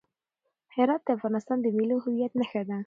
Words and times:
هرات 0.75 1.01
د 1.05 1.09
افغانستان 1.17 1.57
د 1.61 1.67
ملي 1.77 1.97
هویت 2.03 2.31
نښه 2.39 2.61
ده. 2.69 2.77